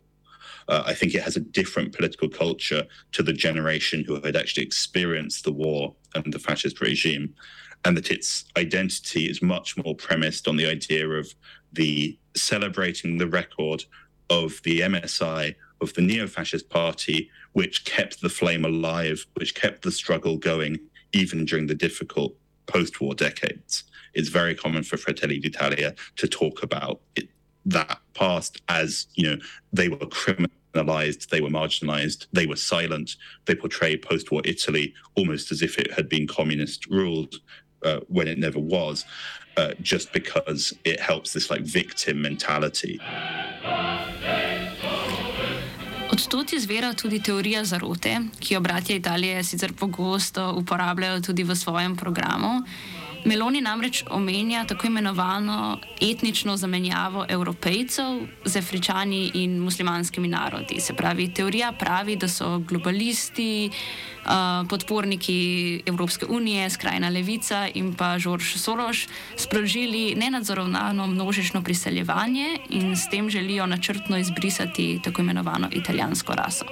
Uh, 0.68 0.84
I 0.86 0.94
think 0.94 1.14
it 1.14 1.22
has 1.22 1.36
a 1.36 1.42
different 1.42 1.94
political 1.94 2.30
culture 2.30 2.86
to 3.12 3.24
the 3.24 3.34
generation 3.34 4.04
who 4.04 4.20
had 4.22 4.36
actually 4.36 4.64
experienced 4.64 5.44
the 5.44 5.52
war 5.52 5.96
and 6.14 6.34
the 6.34 6.40
fascist 6.40 6.82
regime, 6.82 7.36
and 7.84 7.96
that 7.96 8.10
its 8.10 8.46
identity 8.58 9.26
is 9.26 9.42
much 9.42 9.78
more 9.78 9.96
premised 9.96 10.48
on 10.48 10.56
the 10.56 10.66
idea 10.66 11.08
of 11.08 11.34
the 11.74 12.18
celebrating 12.36 13.18
the 13.18 13.28
record 13.28 13.84
of 14.30 14.60
the 14.64 14.80
MSI, 14.80 15.56
of 15.82 15.94
the 15.94 16.02
neo 16.02 16.26
fascist 16.26 16.70
party, 16.70 17.30
which 17.54 17.86
kept 17.86 18.22
the 18.22 18.30
flame 18.30 18.66
alive, 18.66 19.26
which 19.36 19.54
kept 19.54 19.84
the 19.84 19.92
struggle 19.92 20.38
going 20.38 20.80
even 21.14 21.46
during 21.46 21.68
the 21.68 21.76
difficult 21.76 22.36
post 22.66 23.00
war 23.00 23.14
decades. 23.14 23.84
It's 24.14 24.30
very 24.30 24.56
common 24.56 24.84
for 24.84 24.98
Fratelli 24.98 25.40
d'Italia 25.40 25.94
to 26.16 26.28
talk 26.28 26.64
about 26.64 27.02
it, 27.16 27.30
that 27.66 28.00
past 28.14 28.62
as 28.70 29.08
you 29.16 29.28
know 29.28 29.38
they 29.74 29.90
were 29.90 29.98
criminalized 29.98 31.30
they 31.30 31.42
were 31.42 31.50
marginalized 31.50 32.28
they 32.34 32.46
were 32.46 32.56
silent 32.56 33.16
they 33.46 33.56
portray 33.56 33.98
post-war 33.98 34.42
italy 34.46 34.94
almost 35.16 35.52
as 35.52 35.62
if 35.62 35.78
it 35.78 35.92
had 35.94 36.08
been 36.08 36.28
communist 36.28 36.86
ruled 36.88 37.36
uh, 37.84 38.00
when 38.08 38.28
it 38.28 38.38
never 38.38 38.60
was 38.60 39.06
uh, 39.58 39.74
just 39.82 40.12
because 40.14 40.74
it 40.84 41.00
helps 41.00 41.34
this 41.34 41.50
like 41.50 41.62
victim 41.62 42.22
mentality 42.22 43.00
Od 46.12 46.28
tod 46.28 46.54
izvira 46.54 46.94
tudi 46.94 47.20
teorija 47.20 47.64
zarote, 47.66 48.20
ki 48.40 48.54
jo 48.54 48.60
bratje 48.62 48.96
Italije 48.96 49.44
sicer 49.44 49.74
pogosto 49.74 50.54
uporabljajo 50.58 51.22
tudi 51.22 51.44
v 51.44 51.56
svojem 51.56 51.96
programu. 51.96 52.62
Meloni 53.26 53.62
namreč 53.62 54.04
omenja 54.10 54.66
tako 54.70 54.88
imenovano 54.88 55.80
etnično 56.02 56.58
zamenjavo 56.58 57.26
evropejcev 57.30 58.20
z 58.46 58.58
afričani 58.58 59.32
in 59.34 59.58
muslimanskimi 59.60 60.28
narodi. 60.28 60.80
Se 60.80 60.94
pravi, 60.94 61.34
teorija 61.34 61.72
pravi, 61.72 62.16
da 62.16 62.28
so 62.28 62.60
globalisti, 62.60 63.70
uh, 64.26 64.68
podporniki 64.70 65.82
Evropske 65.86 66.26
unije, 66.26 66.70
skrajna 66.70 67.10
levica 67.10 67.68
in 67.74 67.94
pa 67.94 68.20
Žorž 68.20 68.56
Soroš 68.58 69.08
sprožili 69.38 70.16
nenadzorovano 70.16 71.08
množično 71.08 71.64
priseljevanje 71.64 72.60
in 72.70 72.96
s 72.96 73.10
tem 73.10 73.30
želijo 73.30 73.66
načrtno 73.66 74.18
izbrisati 74.18 75.00
tako 75.04 75.22
imenovano 75.22 75.70
italijansko 75.72 76.34
raso. 76.34 76.66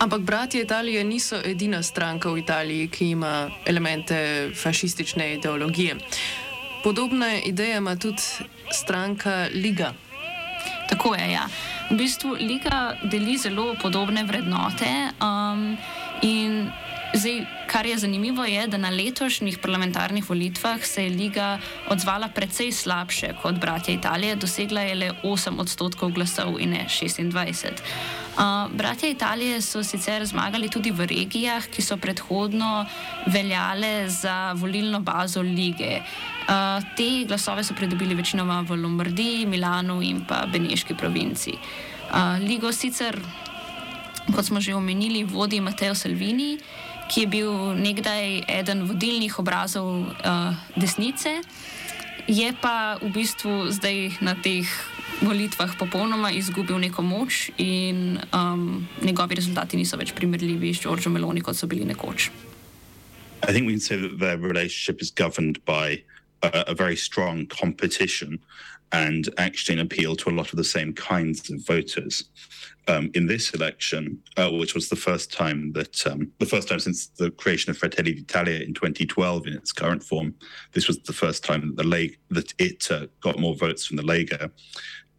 Ampak 0.00 0.20
bratje 0.20 0.62
Italije 0.62 1.04
niso 1.04 1.36
edina 1.44 1.82
stranka 1.82 2.30
v 2.32 2.38
Italiji, 2.38 2.88
ki 2.88 3.10
ima 3.10 3.50
elemente 3.66 4.50
fašistične 4.56 5.34
ideologije. 5.34 5.96
Podobne 6.84 7.42
ideje 7.44 7.76
ima 7.76 7.96
tudi 7.96 8.22
stranka 8.72 9.48
Liga. 9.54 9.92
Tako 10.88 11.14
je, 11.14 11.32
ja. 11.32 11.48
V 11.90 11.96
bistvu 11.96 12.32
Liga 12.40 12.96
deli 13.02 13.36
zelo 13.38 13.74
podobne 13.82 14.24
vrednote 14.24 15.12
um, 15.20 15.76
in 16.22 16.70
Zdaj, 17.14 17.46
kar 17.66 17.86
je 17.86 17.98
zanimivo, 17.98 18.44
je, 18.44 18.66
da 18.66 18.78
na 18.78 18.90
letošnjih 18.90 19.58
parlamentarnih 19.58 20.28
volitvah 20.30 20.84
se 20.84 21.04
je 21.04 21.10
Liga 21.10 21.58
odzvala 21.88 22.28
precej 22.28 22.72
slabše 22.72 23.32
kot 23.42 23.58
bratje 23.58 23.94
Italije, 23.94 24.36
dosegla 24.36 24.80
je 24.80 24.94
le 24.94 25.10
8 25.22 25.60
odstotkov 25.60 26.12
glasov 26.12 26.60
in 26.60 26.70
ne 26.70 26.86
26. 26.88 27.82
Bratje 28.72 29.10
Italije 29.10 29.60
so 29.62 29.84
sicer 29.84 30.24
zmagali 30.26 30.68
tudi 30.68 30.90
v 30.90 31.06
regijah, 31.06 31.66
ki 31.66 31.82
so 31.82 31.96
predhodno 31.96 32.86
veljale 33.26 34.08
za 34.08 34.52
volilno 34.56 35.00
bazo 35.00 35.42
lige. 35.42 36.00
Te 36.96 37.24
glasove 37.28 37.64
so 37.64 37.74
pridobili 37.74 38.14
večinoma 38.14 38.60
v 38.60 38.76
Lombardiji, 38.76 39.46
Milanu 39.46 40.02
in 40.02 40.24
pa 40.24 40.46
Beneški 40.46 40.94
provinci. 40.94 41.52
Ligo 42.40 42.72
sicer, 42.72 43.20
kot 44.34 44.44
smo 44.44 44.60
že 44.60 44.74
omenili, 44.74 45.24
vodi 45.24 45.60
Matteo 45.60 45.94
Salvini 45.94 46.56
ki 47.10 47.20
je 47.20 47.26
bil 47.26 47.50
nekdaj 47.74 48.46
eden 48.46 48.86
vodilnih 48.86 49.38
obrazov 49.42 50.06
desnice, 50.78 51.40
je 52.30 52.54
pa 52.62 52.94
v 53.02 53.10
bistvu 53.10 53.74
zdaj 53.74 54.22
na 54.22 54.38
teh 54.38 54.62
volitvah 55.20 55.74
popolnoma 55.74 56.30
izgubil 56.30 56.78
neko 56.78 57.02
moč 57.02 57.50
in 57.58 58.22
um, 58.32 58.86
njegovi 59.02 59.34
rezultati 59.34 59.76
niso 59.76 59.98
več 59.98 60.14
primerljivi 60.14 60.70
s 60.70 60.86
Giorgio 60.86 61.10
Meloni, 61.10 61.42
kot 61.42 61.58
so 61.58 61.66
bili 61.66 61.84
nekoč. 61.84 62.30
I 63.42 63.52
think 63.52 63.66
we 63.66 63.72
can 63.72 63.80
say 63.80 63.96
that 63.96 64.18
their 64.18 64.38
relationship 64.38 65.02
is 65.02 65.10
governed 65.10 65.58
by 65.64 66.02
a, 66.42 66.72
a 66.72 66.74
very 66.74 66.96
strong 66.96 67.46
competition 67.46 68.38
and 68.92 69.28
actually 69.38 69.74
an 69.74 69.86
appeal 69.86 70.16
to 70.16 70.30
a 70.30 70.32
lot 70.32 70.50
of 70.50 70.56
the 70.56 70.64
same 70.64 70.92
kinds 70.92 71.50
of 71.50 71.64
voters. 71.66 72.24
Um, 72.88 73.10
in 73.14 73.26
this 73.26 73.54
election, 73.54 74.18
uh, 74.36 74.50
which 74.50 74.74
was 74.74 74.88
the 74.88 74.96
first 74.96 75.32
time 75.32 75.72
that 75.74 76.04
um, 76.08 76.32
the 76.40 76.46
first 76.46 76.66
time 76.66 76.80
since 76.80 77.06
the 77.06 77.30
creation 77.30 77.70
of 77.70 77.78
Fratelli 77.78 78.14
d'Italia 78.14 78.60
in 78.60 78.74
2012 78.74 79.46
in 79.46 79.52
its 79.52 79.70
current 79.70 80.02
form, 80.02 80.34
this 80.72 80.88
was 80.88 80.98
the 81.00 81.12
first 81.12 81.44
time 81.44 81.60
that 81.60 81.76
the 81.76 81.88
Lega, 81.88 82.16
that 82.30 82.52
it 82.58 82.90
uh, 82.90 83.06
got 83.20 83.38
more 83.38 83.54
votes 83.54 83.86
from 83.86 83.96
the 83.96 84.02
Lega. 84.02 84.50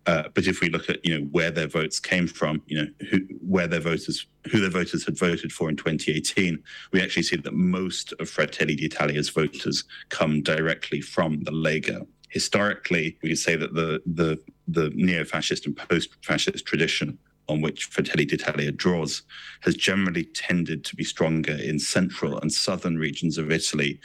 Uh, 0.05 0.23
but 0.33 0.47
if 0.47 0.59
we 0.59 0.69
look 0.69 0.89
at 0.89 1.05
you 1.05 1.17
know 1.17 1.25
where 1.27 1.51
their 1.51 1.67
votes 1.67 1.99
came 1.99 2.27
from, 2.27 2.61
you 2.65 2.77
know 2.81 2.87
who, 3.09 3.19
where 3.39 3.67
their 3.67 3.79
voters 3.79 4.25
who 4.51 4.59
their 4.59 4.71
voters 4.71 5.05
had 5.05 5.17
voted 5.17 5.53
for 5.53 5.69
in 5.69 5.77
2018, 5.77 6.61
we 6.91 7.01
actually 7.01 7.23
see 7.23 7.37
that 7.37 7.53
most 7.53 8.11
of 8.19 8.29
Fratelli 8.29 8.75
d'Italia's 8.75 9.29
voters 9.29 9.85
come 10.09 10.41
directly 10.41 10.99
from 10.99 11.43
the 11.43 11.51
Lega 11.51 12.05
historically, 12.31 13.17
we 13.21 13.29
could 13.29 13.37
say 13.37 13.55
that 13.55 13.75
the 13.75 14.01
the 14.05 14.39
the 14.67 14.89
neo-fascist 14.95 15.65
and 15.65 15.77
post-fascist 15.77 16.65
tradition 16.65 17.19
on 17.49 17.61
which 17.61 17.85
Fratelli 17.85 18.25
d'Italia 18.25 18.71
draws 18.71 19.23
has 19.61 19.75
generally 19.75 20.23
tended 20.23 20.85
to 20.85 20.95
be 20.95 21.03
stronger 21.03 21.53
in 21.53 21.77
central 21.77 22.39
and 22.39 22.51
southern 22.51 22.97
regions 22.97 23.37
of 23.37 23.51
Italy, 23.51 23.99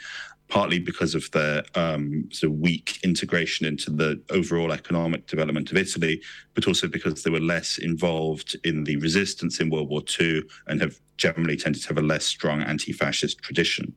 partly 0.49 0.79
because 0.79 1.15
of 1.15 1.31
their 1.31 1.63
um, 1.75 2.27
sort 2.31 2.51
of 2.51 2.59
weak 2.59 2.99
integration 3.03 3.65
into 3.65 3.91
the 3.91 4.21
overall 4.29 4.73
economic 4.73 5.27
development 5.27 5.71
of 5.71 5.77
Italy, 5.77 6.21
but 6.53 6.67
also 6.67 6.87
because 6.87 7.23
they 7.23 7.29
were 7.29 7.39
less 7.39 7.77
involved 7.77 8.57
in 8.65 8.83
the 8.83 8.97
resistance 8.97 9.61
in 9.61 9.69
World 9.69 9.89
War 9.89 10.01
II 10.19 10.41
and 10.67 10.81
have 10.81 10.99
generally 11.15 11.55
tended 11.55 11.81
to 11.83 11.87
have 11.87 11.97
a 11.97 12.01
less 12.01 12.25
strong 12.25 12.61
anti-fascist 12.61 13.37
tradition. 13.39 13.93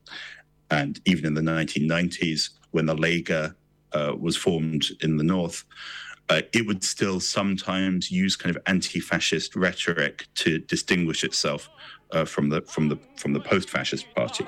And 0.71 1.01
even 1.05 1.27
in 1.27 1.35
the 1.35 1.41
1990s, 1.41 2.51
when 2.71 2.87
the 2.87 2.95
Lega 2.95 3.55
uh, 3.93 4.13
was 4.19 4.37
formed 4.37 4.85
in 5.03 5.17
the 5.17 5.25
north, 5.25 5.65
uh, 6.29 6.43
it 6.53 6.67
would 6.67 6.85
still 6.85 7.21
sometimes 7.21 8.11
use 8.11 8.37
kind 8.37 8.55
of 8.57 8.63
anti-fascist 8.67 9.57
rhetoric 9.57 10.27
to 10.35 10.59
distinguish 10.59 11.25
itself 11.25 11.69
uh, 12.13 12.25
from 12.25 12.51
the 12.51 12.61
from 12.63 12.89
the 12.89 12.99
from 13.17 13.33
the 13.33 13.41
post-fascist 13.41 14.07
party. 14.15 14.45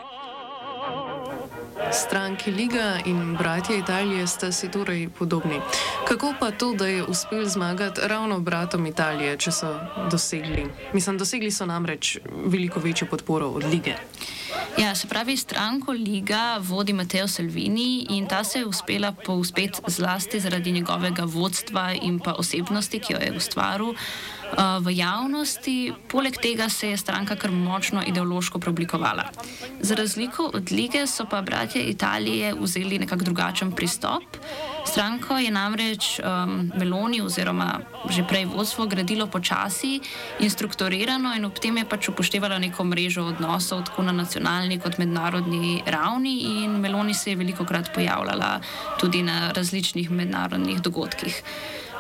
Stranki 1.91 2.51
Liga 2.57 2.99
in 3.07 3.37
bratje 3.37 3.79
Italije 3.79 4.27
sta 4.27 4.53
si 4.53 4.71
torej 4.71 5.09
podobni. 5.19 5.61
Kako 6.09 6.35
pa 6.41 6.51
to, 6.51 6.75
da 6.75 6.87
je 6.87 7.05
uspel 7.05 7.45
zmagati 7.45 8.01
ravno 8.05 8.41
bratom 8.41 8.87
Italije, 8.87 9.37
če 9.39 9.53
so 9.53 9.81
dosegli? 10.11 10.67
Mislim, 10.93 11.19
dosegli 11.19 11.51
so 11.51 11.67
namreč 11.67 12.19
veliko 12.47 12.81
večjo 12.81 13.09
podporo 13.11 13.47
od 13.47 13.65
lige. 13.65 13.95
Ja, 14.79 14.95
se 14.95 15.07
pravi, 15.09 15.37
stranko 15.37 15.93
Liga 15.93 16.59
vodi 16.61 16.93
Mateo 16.93 17.29
Salvini 17.29 18.07
in 18.11 18.27
ta 18.27 18.45
se 18.45 18.59
je 18.59 18.67
uspela 18.67 19.13
povzpeti 19.13 19.81
zlasti 19.87 20.41
zaradi 20.41 20.73
njegovega 20.73 21.25
vodstva 21.25 21.93
in 21.93 22.19
pa 22.19 22.33
osebnosti, 22.33 22.99
ki 22.99 23.13
jo 23.13 23.19
je 23.19 23.37
ustvaril. 23.37 23.95
Eh, 24.53 24.81
v 24.85 24.93
javnosti, 25.01 25.93
poleg 26.13 26.37
tega 26.37 26.69
se 26.69 26.91
je 26.93 26.97
stranka 26.97 27.37
kar 27.41 27.51
močno 27.51 28.03
ideološko 28.07 28.59
preoblikovala. 28.59 29.25
Za 29.81 29.95
razliko 29.95 30.51
od 30.55 30.73
lige 30.73 31.07
so 31.07 31.25
pa 31.25 31.41
bratje 31.43 31.83
Italije 31.83 32.55
vzeli 32.61 32.99
nekako 32.99 33.25
drugačen 33.25 33.73
pristop. 33.73 34.23
Stranko 34.85 35.39
je 35.39 35.51
namreč 35.51 36.21
um, 36.21 36.73
Meloni 36.77 37.21
oziroma 37.23 37.81
že 38.11 38.25
prej 38.29 38.45
vodstvo 38.45 38.87
gradilo 38.87 39.27
počasi 39.27 40.01
in 40.41 40.51
strukturirano 40.51 41.35
in 41.37 41.45
ob 41.45 41.59
tem 41.59 41.77
je 41.77 41.85
pač 41.89 42.09
upoštevalo 42.09 42.59
neko 42.59 42.85
mrežo 42.85 43.25
odnosov 43.25 43.85
tako 43.87 44.03
na 44.03 44.13
nacionalni 44.13 44.81
kot 44.81 44.99
mednarodni 44.99 45.83
ravni 45.87 46.65
in 46.65 46.81
Meloni 46.81 47.15
se 47.15 47.31
je 47.31 47.37
veliko 47.37 47.65
krat 47.65 47.95
pojavljala 47.95 48.61
tudi 49.01 49.23
na 49.23 49.53
različnih 49.55 50.11
mednarodnih 50.11 50.83
dogodkih. 50.83 51.43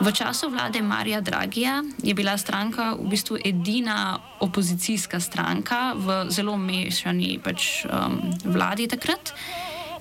V 0.02 0.10
času 0.10 0.50
vlade 0.50 0.82
Marija 0.82 1.20
Dragija 1.20 1.82
je 2.02 2.14
bila 2.14 2.34
stranka 2.38 2.98
v 2.98 3.06
bistvu 3.06 3.38
edina 3.44 4.18
opozicijska 4.40 5.20
stranka 5.20 5.94
v 5.94 6.26
zelo 6.26 6.56
mešani 6.58 7.38
pač, 7.38 7.86
um, 7.86 8.18
vladi 8.44 8.88
takrat. 8.90 9.30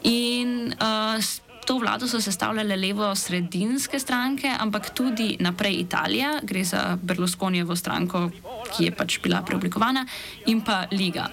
In 0.02 0.74
uh, 0.74 1.22
to 1.66 1.78
vlado 1.78 2.08
so 2.10 2.18
sestavljale 2.18 2.76
levo-sredinske 2.76 4.00
stranke, 4.00 4.50
ampak 4.50 4.90
tudi 4.90 5.38
naprej 5.40 5.86
Italija, 5.86 6.40
gre 6.44 6.64
za 6.64 6.98
Berlusconijevo 7.02 7.76
stranko, 7.76 8.32
ki 8.74 8.90
je 8.90 8.92
pač 8.92 9.20
bila 9.22 9.46
preoblikovana, 9.46 10.06
in 10.46 10.66
pa 10.66 10.86
Liga. 10.92 11.30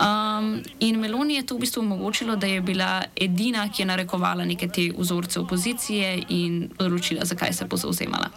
Um, 0.00 0.62
in 0.80 1.00
Meloni 1.00 1.34
je 1.34 1.46
to 1.46 1.54
v 1.54 1.60
bistvu 1.60 1.80
omogočilo, 1.82 2.36
da 2.36 2.46
je 2.46 2.60
bila 2.60 3.04
edina, 3.16 3.68
ki 3.68 3.82
je 3.82 3.86
narekovala 3.86 4.44
neke 4.44 4.68
te 4.68 4.90
vzorce 4.98 5.40
opozicije 5.40 6.22
in 6.28 6.70
odločila, 6.78 7.24
zakaj 7.24 7.52
se 7.52 7.64
bo 7.64 7.76
zauzemala. 7.76 8.30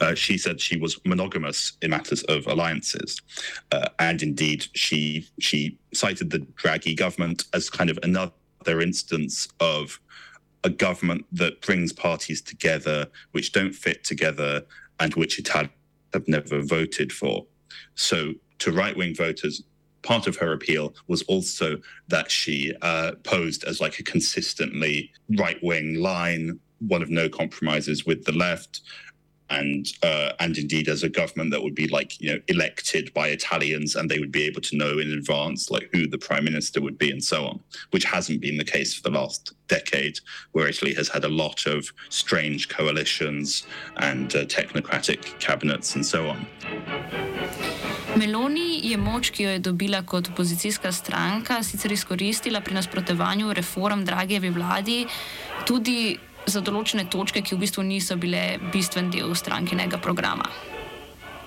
Uh, 0.00 0.14
she 0.14 0.38
said 0.38 0.60
she 0.60 0.76
was 0.76 0.98
monogamous 1.04 1.72
in 1.82 1.90
matters 1.90 2.24
of 2.28 2.46
alliances, 2.46 3.20
uh, 3.72 3.86
and 3.98 4.22
indeed 4.22 4.66
she 4.74 5.26
she 5.38 5.76
cited 5.92 6.30
the 6.30 6.40
Draghi 6.62 6.96
government 6.96 7.44
as 7.52 7.70
kind 7.70 7.90
of 7.90 7.98
another 8.02 8.80
instance 8.80 9.46
of 9.60 10.00
a 10.64 10.70
government 10.70 11.24
that 11.32 11.60
brings 11.60 11.92
parties 11.92 12.40
together 12.42 13.06
which 13.32 13.52
don't 13.52 13.74
fit 13.74 14.02
together 14.04 14.62
and 14.98 15.14
which 15.14 15.38
Italians 15.38 15.72
have 16.12 16.26
never 16.26 16.60
voted 16.62 17.12
for. 17.12 17.46
So 17.94 18.34
to 18.58 18.72
right 18.72 18.96
wing 18.96 19.14
voters, 19.14 19.62
part 20.02 20.26
of 20.26 20.36
her 20.36 20.52
appeal 20.52 20.94
was 21.06 21.22
also 21.22 21.80
that 22.08 22.30
she 22.30 22.74
uh, 22.82 23.12
posed 23.24 23.64
as 23.64 23.80
like 23.80 23.98
a 23.98 24.02
consistently 24.02 25.12
right 25.38 25.58
wing 25.62 25.94
line, 25.94 26.58
one 26.86 27.02
of 27.02 27.10
no 27.10 27.28
compromises 27.28 28.06
with 28.06 28.24
the 28.24 28.32
left. 28.32 28.80
And 29.50 29.84
uh, 30.04 30.30
and 30.38 30.56
indeed, 30.56 30.86
as 30.86 31.02
a 31.02 31.08
government 31.08 31.50
that 31.50 31.60
would 31.60 31.74
be 31.74 31.88
like 31.88 32.20
you 32.20 32.32
know 32.32 32.40
elected 32.46 33.12
by 33.14 33.30
Italians, 33.30 33.96
and 33.96 34.08
they 34.08 34.20
would 34.20 34.30
be 34.30 34.44
able 34.44 34.60
to 34.60 34.76
know 34.76 35.00
in 35.00 35.10
advance 35.10 35.72
like 35.72 35.90
who 35.92 36.06
the 36.06 36.18
prime 36.18 36.44
minister 36.44 36.80
would 36.80 36.96
be, 36.96 37.10
and 37.10 37.22
so 37.22 37.46
on, 37.46 37.60
which 37.90 38.04
hasn't 38.04 38.40
been 38.40 38.58
the 38.58 38.64
case 38.64 38.94
for 38.94 39.02
the 39.02 39.10
last 39.10 39.52
decade, 39.66 40.20
where 40.52 40.68
Italy 40.68 40.94
has 40.94 41.08
had 41.08 41.24
a 41.24 41.28
lot 41.28 41.66
of 41.66 41.92
strange 42.10 42.68
coalitions 42.68 43.66
and 43.96 44.36
uh, 44.36 44.44
technocratic 44.44 45.36
cabinets, 45.40 45.96
and 45.96 46.06
so 46.06 46.28
on. 46.28 46.46
Meloni 48.20 48.80
je 48.84 48.96
moč, 49.00 49.30
ki 49.32 49.44
jo 49.46 49.50
je 49.50 49.58
dobila 49.64 50.02
kot 50.04 50.28
opozicijska 50.28 50.92
stranka, 50.92 51.62
sicer 51.64 51.92
izkoristila 51.92 52.60
pri 52.60 52.74
nasprotovanju 52.76 53.52
reform 53.56 54.04
Dragjevi 54.04 54.50
vladi, 54.52 55.06
tudi 55.64 56.18
za 56.46 56.60
določene 56.60 57.06
točke, 57.08 57.40
ki 57.40 57.56
v 57.56 57.62
bistvu 57.64 57.84
niso 57.86 58.18
bile 58.20 58.58
bistven 58.74 59.08
del 59.14 59.32
strankinega 59.32 60.02
programa. 60.04 60.50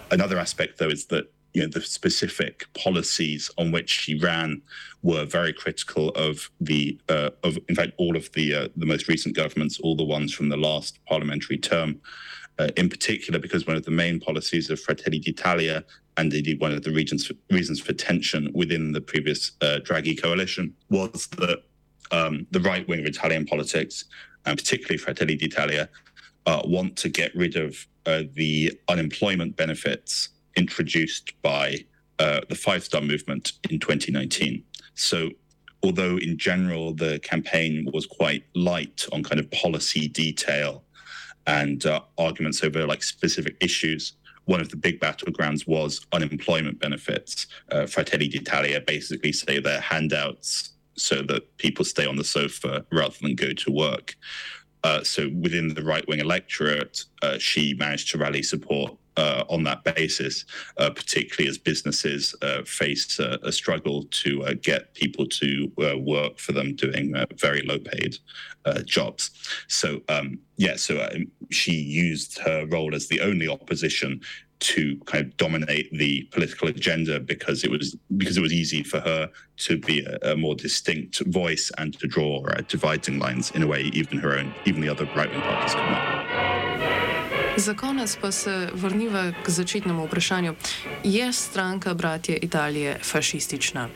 Another 0.09 0.39
aspect, 0.41 0.79
though, 0.79 0.89
is 0.89 1.05
that 1.13 1.29
you 1.53 1.61
know 1.61 1.69
the 1.69 1.81
specific 1.81 2.65
policies 2.73 3.51
on 3.57 3.71
which 3.71 3.93
she 3.93 4.17
ran 4.17 4.61
were 5.03 5.25
very 5.25 5.53
critical 5.53 6.09
of 6.15 6.49
the 6.59 6.97
uh, 7.07 7.29
of 7.43 7.59
in 7.69 7.75
fact 7.75 7.93
all 7.99 8.17
of 8.17 8.31
the 8.33 8.49
uh, 8.49 8.67
the 8.75 8.89
most 8.89 9.07
recent 9.07 9.35
governments, 9.35 9.79
all 9.79 9.95
the 9.95 10.09
ones 10.17 10.33
from 10.33 10.49
the 10.49 10.57
last 10.57 10.97
parliamentary 11.05 11.59
term. 11.59 12.01
Uh, 12.01 12.32
in 12.77 12.89
particular, 12.89 13.39
because 13.39 13.65
one 13.65 13.75
of 13.75 13.83
the 13.83 13.91
main 13.91 14.19
policies 14.19 14.69
of 14.69 14.79
Fratelli 14.79 15.19
d'Italia 15.19 15.83
and 16.17 16.33
indeed 16.33 16.59
one 16.59 16.71
of 16.71 16.83
the 16.83 16.91
reasons 16.91 17.27
for, 17.27 17.33
reasons 17.49 17.79
for 17.79 17.93
tension 17.93 18.51
within 18.53 18.91
the 18.91 19.01
previous 19.01 19.51
uh, 19.61 19.79
Draghi 19.83 20.21
coalition 20.21 20.73
was 20.89 21.27
that 21.37 21.63
um, 22.11 22.45
the 22.51 22.59
right 22.59 22.87
wing 22.87 22.99
of 22.99 23.05
Italian 23.05 23.45
politics, 23.45 24.05
and 24.45 24.57
particularly 24.57 24.97
Fratelli 24.97 25.35
d'Italia, 25.35 25.89
uh, 26.45 26.61
want 26.65 26.95
to 26.97 27.09
get 27.09 27.35
rid 27.35 27.55
of 27.55 27.87
uh, 28.05 28.23
the 28.33 28.77
unemployment 28.87 29.55
benefits 29.55 30.29
introduced 30.55 31.33
by 31.41 31.77
uh, 32.19 32.41
the 32.49 32.55
Five 32.55 32.83
Star 32.83 33.01
Movement 33.01 33.53
in 33.69 33.79
2019. 33.79 34.63
So, 34.93 35.29
although 35.81 36.17
in 36.17 36.37
general 36.37 36.93
the 36.93 37.19
campaign 37.19 37.89
was 37.93 38.05
quite 38.05 38.43
light 38.53 39.05
on 39.11 39.23
kind 39.23 39.39
of 39.39 39.49
policy 39.51 40.07
detail 40.07 40.83
and 41.47 41.85
uh, 41.85 42.01
arguments 42.17 42.63
over 42.63 42.85
like 42.85 43.03
specific 43.03 43.55
issues, 43.59 44.13
one 44.45 44.61
of 44.61 44.69
the 44.69 44.75
big 44.75 44.99
battlegrounds 44.99 45.67
was 45.67 46.05
unemployment 46.11 46.79
benefits. 46.79 47.47
Uh, 47.71 47.85
Fratelli 47.85 48.27
d'Italia 48.27 48.81
basically 48.81 49.31
say 49.31 49.59
they're 49.59 49.79
handouts 49.79 50.71
so 50.95 51.21
that 51.23 51.57
people 51.57 51.85
stay 51.85 52.05
on 52.05 52.17
the 52.17 52.23
sofa 52.23 52.85
rather 52.91 53.15
than 53.21 53.35
go 53.35 53.51
to 53.53 53.71
work. 53.71 54.15
Uh, 54.83 55.03
so 55.03 55.29
within 55.39 55.73
the 55.73 55.83
right 55.83 56.05
wing 56.07 56.19
electorate, 56.19 57.05
uh, 57.21 57.37
she 57.37 57.73
managed 57.75 58.11
to 58.11 58.17
rally 58.17 58.43
support 58.43 58.97
uh, 59.17 59.43
on 59.49 59.63
that 59.63 59.83
basis, 59.83 60.45
uh, 60.77 60.89
particularly 60.89 61.49
as 61.49 61.57
businesses 61.57 62.35
uh, 62.41 62.63
face 62.63 63.19
uh, 63.19 63.37
a 63.43 63.51
struggle 63.51 64.03
to 64.09 64.43
uh, 64.43 64.53
get 64.61 64.93
people 64.93 65.25
to 65.27 65.71
uh, 65.83 65.97
work 65.97 66.37
for 66.39 66.51
them 66.51 66.75
doing 66.75 67.13
very 67.37 67.61
low 67.61 67.79
paid 67.79 68.17
jobs. 68.85 69.31
So, 69.67 70.01
um, 70.07 70.39
yeah, 70.55 70.77
so 70.77 71.05
she 71.51 71.73
used 71.73 72.39
her 72.39 72.65
role 72.67 72.95
as 72.95 73.07
the 73.07 73.19
only 73.19 73.47
opposition 73.47 74.21
to 74.59 74.97
kind 75.05 75.25
of 75.25 75.35
dominate 75.35 75.91
the 75.91 76.23
political 76.31 76.69
agenda 76.69 77.19
because 77.19 77.65
it 77.65 77.69
was 77.69 77.97
because 78.15 78.37
it 78.37 78.41
was 78.41 78.53
easy 78.53 78.81
for 78.81 79.01
her 79.01 79.29
to 79.57 79.77
be 79.77 80.05
a, 80.05 80.31
a 80.31 80.37
more 80.37 80.55
distinct 80.55 81.19
voice 81.25 81.69
and 81.77 81.99
to 81.99 82.07
draw 82.07 82.41
dividing 82.69 83.19
lines 83.19 83.51
in 83.51 83.63
a 83.63 83.67
way 83.67 83.81
even 83.93 84.17
her 84.17 84.37
own 84.37 84.53
even 84.65 84.79
the 84.79 84.87
other 84.87 85.03
right 85.17 85.29
wing 85.29 85.41
parties 85.41 85.73
could 85.73 85.81
not. 85.81 86.22
Za 87.57 87.73
konec 87.73 88.17
pa 88.21 88.31
se 88.31 88.69
vrniva 88.73 89.31
k 89.43 89.49
začetnemu 89.49 90.05
vprašanju. 90.05 90.55
Je 91.03 91.33
stranka 91.33 91.93
Bratje 91.93 92.37
Italije 92.37 92.99
fašistična? 93.03 93.89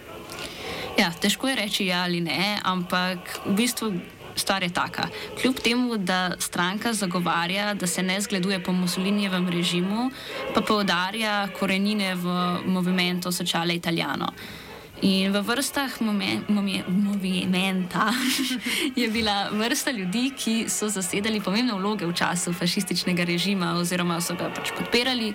Ja, 1.00 1.12
težko 1.22 1.48
je 1.48 1.56
reči 1.56 1.86
ja 1.86 2.04
ali 2.04 2.22
ne, 2.22 2.60
ampak 2.64 3.40
v 3.46 3.54
bistvu 3.54 3.94
stvar 4.36 4.64
je 4.64 4.70
taka. 4.70 5.08
Kljub 5.42 5.56
temu, 5.64 5.98
da 5.98 6.32
stranka 6.40 6.94
zagovarja, 6.94 7.74
da 7.74 7.88
se 7.88 8.04
ne 8.04 8.22
zgleduje 8.22 8.64
po 8.64 8.72
Mussolinijevem 8.72 9.50
režimu, 9.50 10.12
pa 10.54 10.62
poudarja 10.62 11.48
korenine 11.60 12.16
v 12.16 12.26
Movimento 12.66 13.32
Sociale 13.32 13.76
Italiano. 13.76 14.34
In 15.02 15.30
v 15.30 15.42
vrstah 15.46 16.02
movimenta 16.90 18.10
je 18.96 19.08
bila 19.08 19.50
vrsta 19.54 19.92
ljudi, 19.92 20.32
ki 20.34 20.66
so 20.70 20.90
zasedali 20.90 21.42
pomembne 21.42 21.78
vloge 21.78 22.06
v 22.06 22.14
času 22.14 22.54
fašističnega 22.54 23.24
režima 23.24 23.76
oziroma 23.78 24.18
so 24.22 24.34
ga 24.34 24.50
pač 24.50 24.74
podpirali. 24.74 25.34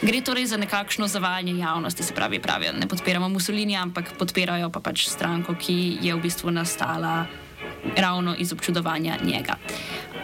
Gre 0.00 0.20
torej 0.20 0.46
za 0.46 0.56
nekakšno 0.56 1.08
zavajanje 1.08 1.56
javnosti, 1.60 2.02
se 2.02 2.14
pravi, 2.14 2.40
pravijo, 2.40 2.72
ne 2.72 2.88
podpiramo 2.88 3.28
Mussolinija, 3.28 3.82
ampak 3.82 4.12
podpirajo 4.18 4.70
pa 4.72 4.80
pač 4.80 5.08
stranko, 5.08 5.54
ki 5.56 5.98
je 6.00 6.14
v 6.16 6.20
bistvu 6.20 6.50
nastala 6.50 7.26
ravno 7.96 8.34
iz 8.38 8.52
občudovanja 8.52 9.16
njega. 9.24 9.56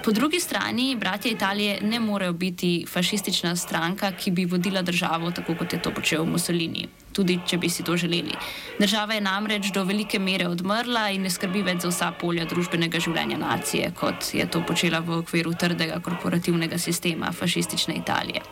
Po 0.05 0.11
drugi 0.11 0.41
strani, 0.41 0.97
bratje 0.97 1.33
Italije 1.33 1.79
ne 1.83 2.01
morejo 2.01 2.33
biti 2.33 2.87
fašistična 2.89 3.57
stranka, 3.57 4.13
ki 4.13 4.31
bi 4.31 4.45
vodila 4.45 4.83
državo 4.83 5.31
tako, 5.31 5.55
kot 5.55 5.73
je 5.73 5.83
to 5.83 5.91
počel 5.95 6.25
Mussolini, 6.25 6.89
tudi 7.13 7.39
če 7.47 7.59
bi 7.59 7.69
si 7.69 7.85
to 7.85 7.97
želeli. 7.97 8.35
Država 8.79 9.15
je 9.15 9.21
namreč 9.21 9.71
do 9.75 9.85
velike 9.85 10.19
mere 10.19 10.49
odmrla 10.49 11.09
in 11.11 11.23
ne 11.23 11.31
skrbi 11.31 11.63
več 11.63 11.83
za 11.83 11.89
vsa 11.89 12.11
polja 12.21 12.45
družbenega 12.45 13.01
življenja 13.01 13.39
nacije, 13.39 13.93
kot 13.95 14.35
je 14.35 14.51
to 14.51 14.65
počela 14.67 15.01
v 15.01 15.23
okviru 15.23 15.55
trdega 15.55 16.01
korporativnega 16.01 16.79
sistema 16.79 17.33
fašistične 17.33 17.95
Italije. 17.95 18.43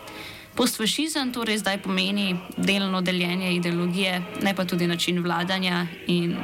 Postfašizem 0.54 1.32
torej 1.32 1.58
zdaj 1.58 1.82
pomeni 1.82 2.36
delno 2.56 3.00
deljenje 3.02 3.54
ideologije, 3.54 4.22
ne 4.42 4.54
pa 4.54 4.64
tudi 4.64 4.86
način 4.86 5.22
vladanja 5.22 5.86
in 6.06 6.36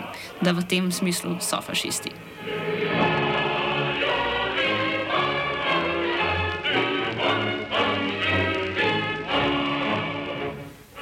da 0.42 0.52
v 0.52 0.66
tem 0.66 0.92
smislu 0.92 1.38
so 1.40 1.62
fašisti. 1.62 2.25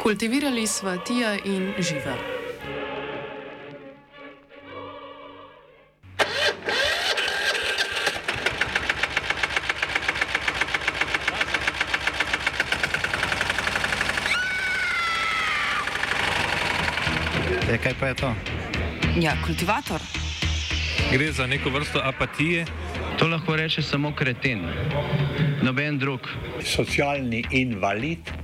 Kultivirali 0.04 0.66
sva 0.66 0.98
Tija 1.00 1.30
in 1.44 1.72
Živa. 1.78 2.16
E, 17.70 17.78
kaj 17.78 17.94
pa 18.00 18.06
je 18.06 18.14
to? 18.14 18.34
Ja, 19.16 19.32
kultivator. 19.46 20.00
Gre 21.12 21.32
za 21.32 21.46
neko 21.46 21.70
vrsto 21.70 22.00
apatije. 22.04 22.66
To 23.18 23.26
lahko 23.26 23.56
reče 23.56 23.82
samo 23.82 24.12
kreten, 24.14 24.68
noben 25.62 25.98
drug. 25.98 26.20
Socialni 26.60 27.44
invalid 27.50 28.43